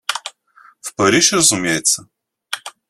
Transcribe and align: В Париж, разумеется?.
В 0.81 0.95
Париж, 0.95 1.31
разумеется?. 1.33 2.09